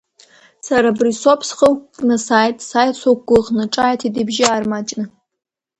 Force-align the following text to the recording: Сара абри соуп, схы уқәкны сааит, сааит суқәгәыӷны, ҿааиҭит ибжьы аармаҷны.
Сара 0.65 0.87
абри 0.91 1.19
соуп, 1.21 1.41
схы 1.47 1.67
уқәкны 1.71 2.15
сааит, 2.25 2.57
сааит 2.69 2.95
суқәгәыӷны, 3.01 3.63
ҿааиҭит 3.73 4.15
ибжьы 4.21 4.45
аармаҷны. 4.47 5.05